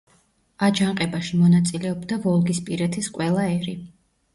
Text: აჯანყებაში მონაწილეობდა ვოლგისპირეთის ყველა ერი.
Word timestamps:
აჯანყებაში 0.67 1.39
მონაწილეობდა 1.43 2.21
ვოლგისპირეთის 2.27 3.15
ყველა 3.21 3.51
ერი. 3.59 3.83